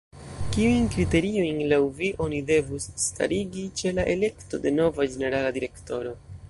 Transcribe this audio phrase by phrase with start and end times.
[0.53, 6.19] Kiujn kriteriojn laŭ vi oni devus starigi ĉe la elekto de nova ĝenerala direktoro?